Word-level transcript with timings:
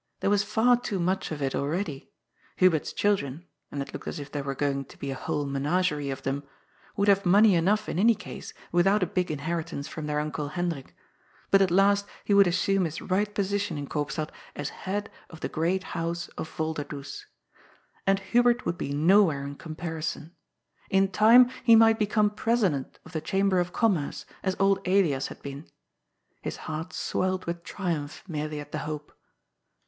There 0.21 0.31
was 0.31 0.41
far 0.41 0.77
too 0.77 0.97
much 0.99 1.31
of 1.31 1.43
it 1.43 1.53
already. 1.53 2.11
Hubert's 2.55 2.91
children— 2.91 3.45
and 3.71 3.83
it 3.83 3.93
looked 3.93 4.07
as 4.07 4.17
if 4.19 4.31
there 4.31 4.41
were 4.43 4.55
going 4.55 4.83
to 4.85 4.97
be 4.97 5.11
a 5.11 5.15
whole 5.15 5.45
menagerie 5.45 6.09
of 6.09 6.23
them— 6.23 6.41
would 6.97 7.07
have 7.07 7.23
money 7.23 7.53
enough 7.53 7.87
in 7.87 7.99
any 7.99 8.15
case, 8.15 8.51
without 8.71 9.03
a 9.03 9.05
big 9.05 9.29
inheritance 9.29 9.87
from 9.87 10.07
their 10.07 10.19
uncle 10.19 10.47
Hendrik. 10.47 10.95
But 11.51 11.61
at 11.61 11.69
last 11.69 12.07
he 12.23 12.33
would 12.33 12.47
assume 12.47 12.85
his 12.85 12.99
right 12.99 13.31
position 13.31 13.77
in 13.77 13.85
Eoopstad 13.85 14.31
as 14.55 14.69
head 14.69 15.11
of 15.29 15.41
the 15.41 15.49
great 15.49 15.83
house 15.83 16.29
of 16.29 16.49
Volderdoes. 16.51 17.27
And 18.07 18.17
Hubert 18.21 18.65
would 18.65 18.79
be 18.79 18.95
nowhere 18.95 19.45
in 19.45 19.53
comparison. 19.53 20.35
In 20.89 21.09
time 21.11 21.47
he 21.63 21.75
might 21.75 21.99
become 21.99 22.31
President 22.31 22.97
of 23.05 23.11
the 23.11 23.21
Chamber 23.21 23.59
of 23.59 23.71
Commerce, 23.71 24.25
as 24.41 24.55
old 24.59 24.79
Elias 24.87 25.27
had 25.27 25.43
been. 25.43 25.67
His 26.41 26.57
heart 26.65 26.91
swelled 26.91 27.45
with 27.45 27.61
triumph 27.61 28.23
merely 28.27 28.59
at 28.59 28.71
the 28.71 28.79
hope. 28.79 29.15